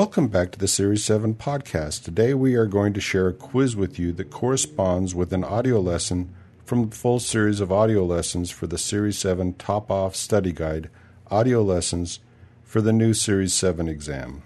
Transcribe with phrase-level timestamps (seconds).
[0.00, 2.04] Welcome back to the Series 7 podcast.
[2.04, 5.78] Today we are going to share a quiz with you that corresponds with an audio
[5.78, 6.34] lesson
[6.64, 10.88] from the full series of audio lessons for the Series 7 Top Off Study Guide
[11.30, 12.20] audio lessons
[12.62, 14.42] for the new Series 7 exam.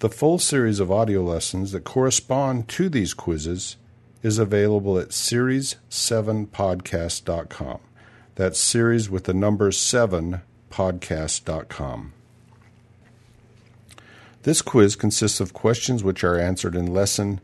[0.00, 3.78] The full series of audio lessons that correspond to these quizzes
[4.22, 7.80] is available at series7podcast.com.
[8.34, 12.12] That's series with the number 7 podcast.com.
[14.42, 17.42] This quiz consists of questions which are answered in lesson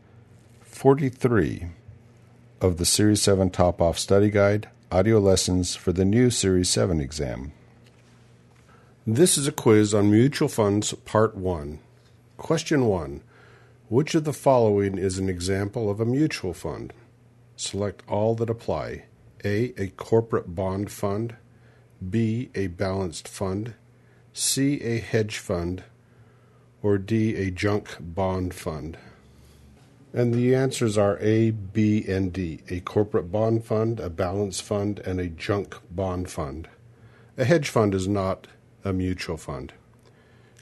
[0.61, 1.67] 43
[2.59, 6.99] of the Series 7 Top Off Study Guide audio lessons for the new Series 7
[6.99, 7.51] exam.
[9.05, 11.77] This is a quiz on mutual funds, Part 1.
[12.37, 13.21] Question 1
[13.89, 16.93] Which of the following is an example of a mutual fund?
[17.55, 19.05] Select all that apply.
[19.45, 19.71] A.
[19.77, 21.35] A corporate bond fund.
[22.09, 22.49] B.
[22.55, 23.75] A balanced fund.
[24.33, 24.81] C.
[24.81, 25.83] A hedge fund
[26.81, 28.97] or D, a junk bond fund?
[30.13, 34.99] And the answers are A, B, and D a corporate bond fund, a balance fund,
[34.99, 36.67] and a junk bond fund.
[37.37, 38.47] A hedge fund is not
[38.83, 39.73] a mutual fund.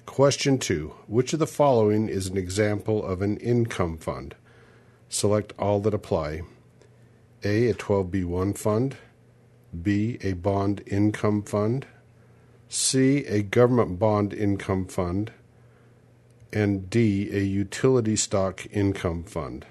[0.06, 4.36] Question 2 Which of the following is an example of an income fund?
[5.10, 6.42] Select all that apply.
[7.44, 7.70] A.
[7.70, 8.98] A 12B1 fund.
[9.82, 10.18] B.
[10.22, 11.86] A bond income fund.
[12.68, 13.26] C.
[13.26, 15.32] A government bond income fund
[16.56, 19.66] and D, a utility stock income fund?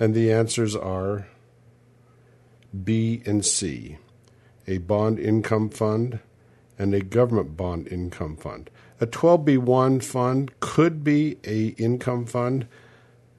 [0.00, 1.28] And the answers are
[2.82, 3.98] B and C,
[4.66, 6.18] a bond income fund
[6.78, 8.70] and a government bond income fund.
[9.00, 12.66] A 12B1 fund could be a income fund,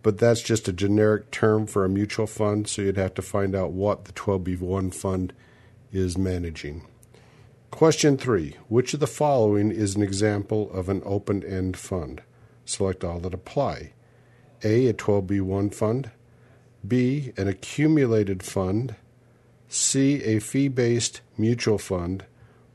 [0.04, 3.56] but that's just a generic term for a mutual fund, so you'd have to find
[3.56, 5.34] out what the 12B1 fund
[5.92, 6.86] is managing.
[7.72, 8.56] Question 3.
[8.70, 12.22] Which of the following is an example of an open-end fund?
[12.66, 13.94] Select all that apply.
[14.64, 14.88] A.
[14.88, 16.12] A 12B1 fund.
[16.86, 17.32] B.
[17.38, 18.96] An accumulated fund.
[19.68, 20.22] C.
[20.24, 22.26] A fee based mutual fund.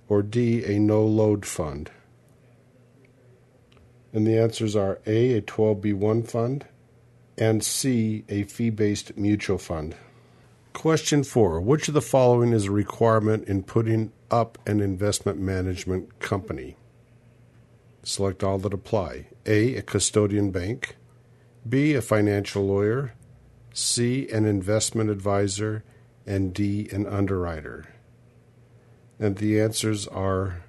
[0.09, 0.65] Or D.
[0.65, 1.91] A no load fund.
[4.13, 5.35] And the answers are A.
[5.35, 6.67] A 12B1 fund.
[7.37, 8.25] And C.
[8.29, 9.97] A fee based mutual fund.
[10.73, 11.61] Question 4.
[11.61, 16.77] Which of the following is a requirement in putting up an investment management company?
[18.03, 19.27] Select all that apply.
[19.47, 19.77] A.
[19.77, 20.97] A custodian bank.
[21.69, 21.95] B.
[21.95, 23.15] A financial lawyer.
[23.73, 24.29] C.
[24.31, 25.85] An investment advisor.
[26.27, 26.89] And D.
[26.93, 27.87] An underwriter.
[29.19, 30.63] And the answers are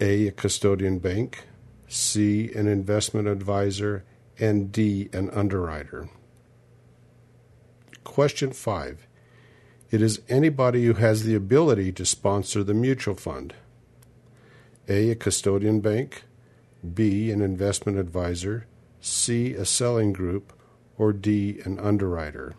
[0.00, 0.28] A.
[0.28, 1.44] A custodian bank.
[1.88, 2.52] C.
[2.52, 4.04] An investment advisor.
[4.38, 5.08] And D.
[5.12, 6.08] An underwriter.
[8.04, 9.06] Question 5.
[9.90, 13.54] It is anybody who has the ability to sponsor the mutual fund.
[14.88, 15.10] A.
[15.10, 16.24] A custodian bank,
[16.94, 17.30] B.
[17.30, 18.66] An investment advisor,
[19.00, 19.54] C.
[19.54, 20.52] A selling group,
[20.96, 21.60] or D.
[21.64, 22.54] An underwriter?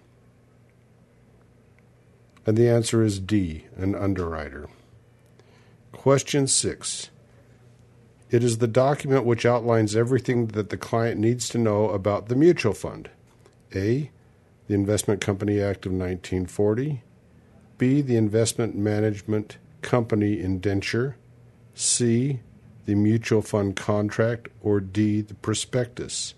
[2.45, 3.65] And the answer is D.
[3.75, 4.69] An underwriter.
[5.91, 7.09] Question 6.
[8.31, 12.35] It is the document which outlines everything that the client needs to know about the
[12.35, 13.09] mutual fund.
[13.73, 14.11] A.
[14.67, 17.03] The Investment Company Act of 1940.
[17.77, 18.01] B.
[18.01, 21.15] The Investment Management Company Indenture.
[21.73, 22.41] C,
[22.89, 26.33] the mutual fund contract, or D, the prospectus?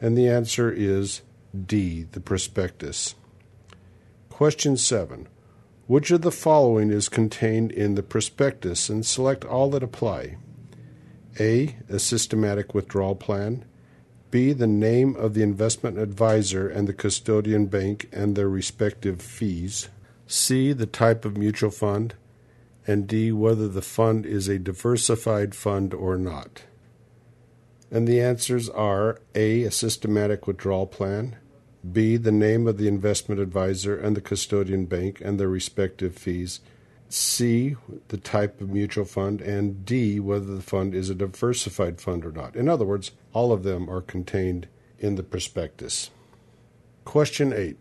[0.00, 1.22] And the answer is
[1.54, 3.14] D, the prospectus.
[4.28, 5.28] Question 7.
[5.86, 10.38] Which of the following is contained in the prospectus and select all that apply?
[11.38, 11.76] A.
[11.88, 13.64] A systematic withdrawal plan.
[14.32, 14.52] B.
[14.52, 19.90] The name of the investment advisor and the custodian bank and their respective fees.
[20.26, 20.72] C.
[20.72, 22.16] The type of mutual fund
[22.88, 26.62] and D, whether the fund is a diversified fund or not.
[27.90, 31.36] And the answers are A, a systematic withdrawal plan,
[31.92, 36.60] B, the name of the investment advisor and the custodian bank and their respective fees,
[37.10, 37.76] C,
[38.08, 42.32] the type of mutual fund, and D, whether the fund is a diversified fund or
[42.32, 42.56] not.
[42.56, 44.66] In other words, all of them are contained
[44.98, 46.10] in the prospectus.
[47.04, 47.76] Question 8.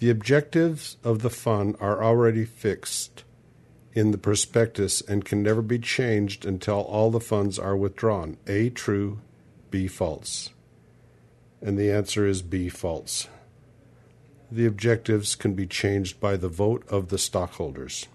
[0.00, 3.24] The objectives of the fund are already fixed
[3.94, 8.36] in the prospectus and can never be changed until all the funds are withdrawn.
[8.46, 9.20] A true,
[9.70, 10.50] B false.
[11.62, 13.28] And the answer is B false.
[14.50, 18.08] The objectives can be changed by the vote of the stockholders.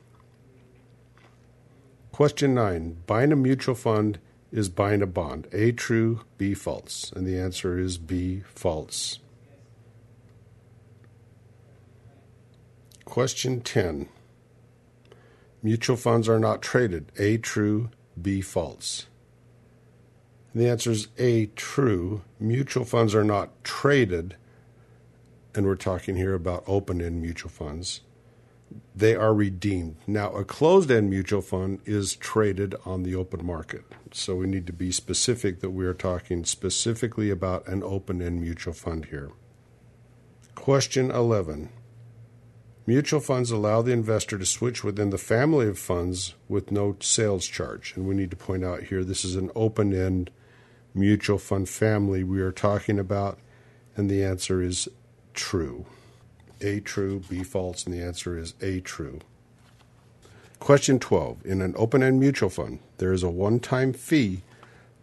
[2.11, 2.97] Question 9.
[3.07, 4.19] Buying a mutual fund
[4.51, 5.47] is buying a bond.
[5.53, 7.11] A true, B false.
[7.15, 9.19] And the answer is B false.
[13.05, 14.09] Question 10.
[15.61, 17.11] Mutual funds are not traded.
[17.17, 17.89] A true,
[18.19, 19.07] B false.
[20.53, 22.23] And the answer is A, true.
[22.39, 24.35] Mutual funds are not traded,
[25.53, 28.01] and we're talking here about open end mutual funds.
[28.95, 29.97] They are redeemed.
[30.07, 33.83] Now, a closed end mutual fund is traded on the open market.
[34.11, 38.41] So we need to be specific that we are talking specifically about an open end
[38.41, 39.31] mutual fund here.
[40.55, 41.69] Question 11.
[42.89, 47.45] Mutual funds allow the investor to switch within the family of funds with no sales
[47.45, 47.93] charge.
[47.95, 50.31] And we need to point out here this is an open end
[50.95, 53.37] mutual fund family we are talking about,
[53.95, 54.89] and the answer is
[55.35, 55.85] true.
[56.61, 59.19] A true, B false, and the answer is A true.
[60.57, 61.45] Question 12.
[61.45, 64.41] In an open end mutual fund, there is a one time fee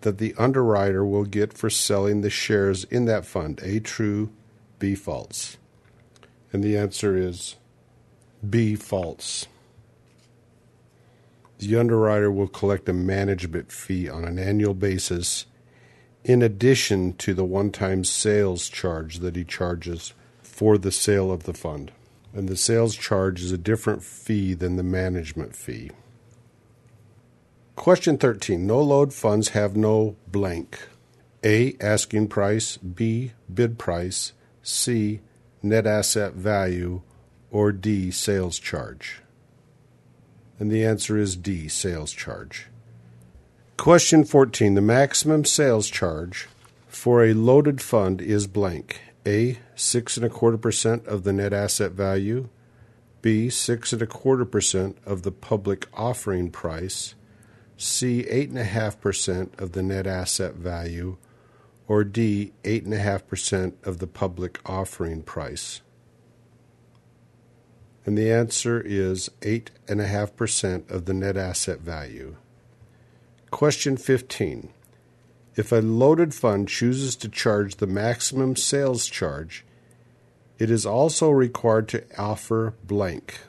[0.01, 3.61] that the underwriter will get for selling the shares in that fund.
[3.63, 4.33] A true,
[4.81, 5.57] B false.
[6.53, 7.55] And the answer is
[8.51, 8.77] B.
[8.77, 9.47] False.
[11.59, 15.47] The underwriter will collect a management fee on an annual basis
[16.23, 20.13] in addition to the one time sales charge that he charges
[20.43, 21.93] for the sale of the fund.
[22.35, 25.91] And the sales charge is a different fee than the management fee.
[27.77, 28.67] Question 13.
[28.67, 30.89] No load funds have no blank.
[31.45, 31.77] A.
[31.81, 32.77] Asking price.
[32.77, 33.33] B.
[33.53, 34.33] Bid price.
[34.63, 35.21] C.
[35.63, 37.03] Net asset value
[37.51, 39.23] or D, sales charge?
[40.59, 42.69] And the answer is D, sales charge.
[43.77, 44.75] Question 14.
[44.75, 46.49] The maximum sales charge
[46.89, 49.01] for a loaded fund is blank.
[49.27, 52.49] A, six and a quarter percent of the net asset value.
[53.21, 57.15] B, six and a quarter percent of the public offering price.
[57.77, 61.19] C, eight and a half percent of the net asset value.
[61.87, 65.83] Or D, eight and a half percent of the public offering price.
[68.07, 72.37] And the answer is 8.5% of the net asset value.
[73.51, 74.69] Question 15.
[75.57, 79.65] If a loaded fund chooses to charge the maximum sales charge,
[80.59, 83.41] it is also required to offer blank.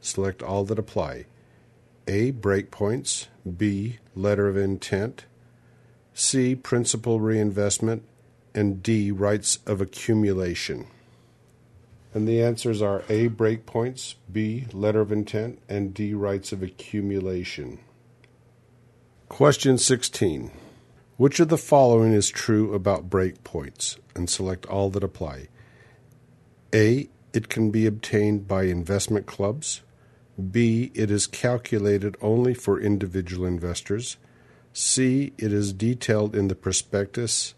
[0.00, 1.26] Select all that apply.
[2.08, 2.32] A.
[2.32, 3.28] Breakpoints.
[3.56, 3.98] B.
[4.16, 5.26] Letter of intent.
[6.12, 6.56] C.
[6.56, 8.02] Principal reinvestment.
[8.52, 9.12] And D.
[9.12, 10.88] Rights of accumulation.
[12.14, 13.28] And the answers are A.
[13.28, 14.66] Breakpoints, B.
[14.72, 16.12] Letter of intent, and D.
[16.12, 17.78] Rights of accumulation.
[19.28, 20.50] Question 16.
[21.16, 23.96] Which of the following is true about breakpoints?
[24.14, 25.48] And select all that apply.
[26.74, 27.08] A.
[27.32, 29.80] It can be obtained by investment clubs.
[30.50, 30.90] B.
[30.94, 34.18] It is calculated only for individual investors.
[34.74, 35.32] C.
[35.38, 37.54] It is detailed in the prospectus.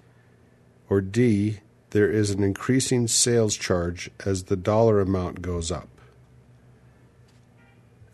[0.89, 1.61] Or D
[1.95, 5.89] there is an increasing sales charge as the dollar amount goes up?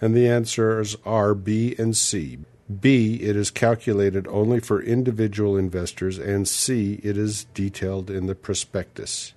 [0.02, 2.40] And the answers are B and C.
[2.80, 8.34] B, it is calculated only for individual investors, and C, it is detailed in the
[8.34, 9.32] prospectus.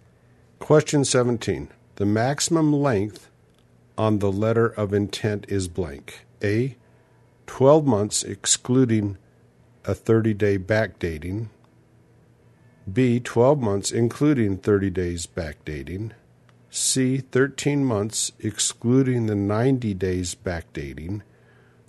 [0.60, 1.69] Question 17.
[1.95, 3.30] The maximum length
[3.98, 6.25] on the letter of intent is blank.
[6.44, 6.75] A,
[7.48, 9.18] 12 months excluding
[9.86, 11.47] a 30 day backdating.
[12.92, 13.19] B.
[13.19, 16.11] 12 months, including 30 days backdating.
[16.69, 17.18] C.
[17.18, 21.21] 13 months, excluding the 90 days backdating.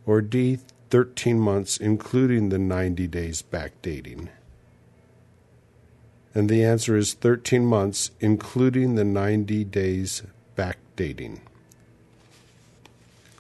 [0.07, 0.59] Or D.
[0.91, 4.29] 13 months, including the 90 days backdating.
[6.35, 10.23] And the answer is 13 months, including the 90 days
[10.57, 11.41] backdating.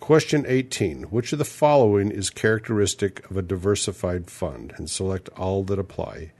[0.00, 1.04] Question 18.
[1.04, 4.74] Which of the following is characteristic of a diversified fund?
[4.76, 6.32] And select all that apply.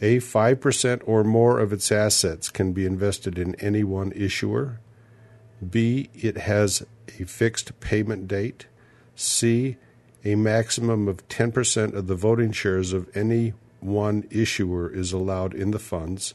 [0.00, 4.80] A, 5% or more of its assets can be invested in any one issuer.
[5.68, 6.84] B, it has
[7.18, 8.66] a fixed payment date.
[9.14, 9.76] C,
[10.24, 15.70] a maximum of 10% of the voting shares of any one issuer is allowed in
[15.70, 16.34] the funds.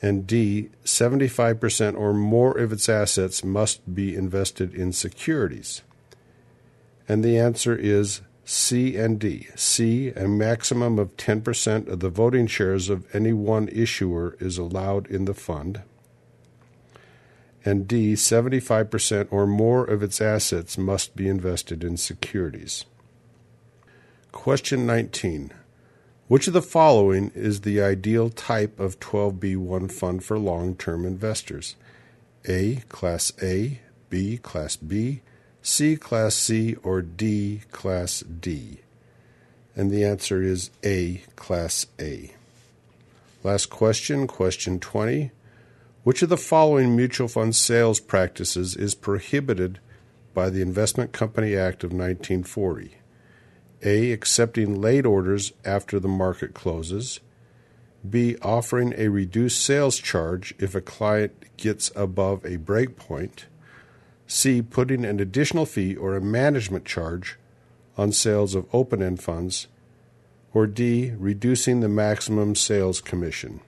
[0.00, 5.82] And D, 75% or more of its assets must be invested in securities.
[7.08, 9.48] And the answer is C and D.
[9.54, 15.06] C, a maximum of 10% of the voting shares of any one issuer is allowed
[15.06, 15.82] in the fund.
[17.64, 22.84] And D, 75% or more of its assets must be invested in securities.
[24.32, 25.50] Question 19.
[26.28, 31.76] Which of the following is the ideal type of 12B1 fund for long term investors?
[32.46, 35.22] A, Class A, B, Class B,
[35.66, 38.80] C Class C or D Class D?
[39.74, 42.34] And the answer is A Class A.
[43.42, 45.30] Last question, question 20.
[46.02, 49.78] Which of the following mutual fund sales practices is prohibited
[50.34, 52.96] by the Investment Company Act of 1940?
[53.84, 54.12] A.
[54.12, 57.20] Accepting late orders after the market closes.
[58.08, 58.36] B.
[58.42, 63.46] Offering a reduced sales charge if a client gets above a break point.
[64.26, 64.62] C.
[64.62, 67.36] Putting an additional fee or a management charge
[67.96, 69.66] on sales of open end funds.
[70.52, 71.12] Or D.
[71.16, 73.60] Reducing the maximum sales commission.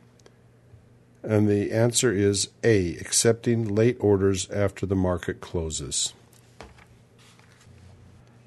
[1.23, 2.97] And the answer is A.
[2.97, 6.13] Accepting late orders after the market closes.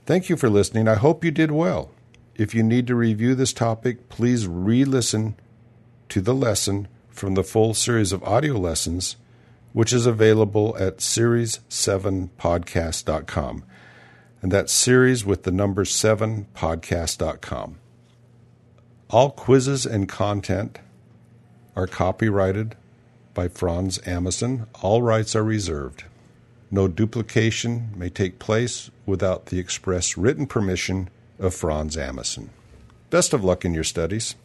[0.06, 0.88] Thank you for listening.
[0.88, 1.92] I hope you did well.
[2.36, 5.36] If you need to review this topic, please re listen
[6.08, 9.18] to the lesson from the full series of audio lessons,
[9.74, 13.64] which is available at series7podcast.com.
[14.42, 17.76] And that's series with the number 7podcast.com.
[19.10, 20.80] All quizzes and content
[21.76, 22.76] are copyrighted
[23.34, 24.68] by Franz Amason.
[24.82, 26.04] All rights are reserved.
[26.72, 31.10] No duplication may take place without the express written permission
[31.40, 32.50] of Franz Amason.
[33.10, 34.36] Best of luck in your studies.